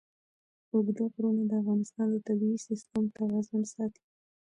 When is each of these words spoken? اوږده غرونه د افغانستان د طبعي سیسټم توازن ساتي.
اوږده 0.73 1.03
غرونه 1.13 1.43
د 1.47 1.51
افغانستان 1.61 2.07
د 2.11 2.15
طبعي 2.27 2.57
سیسټم 2.67 3.03
توازن 3.17 3.61
ساتي. 3.73 4.03